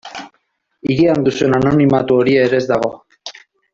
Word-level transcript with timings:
Hirian 0.93 1.21
duzun 1.27 1.57
anonimatu 1.57 2.19
hori 2.23 2.35
ere 2.47 2.63
ez 2.63 2.71
dago. 2.73 2.91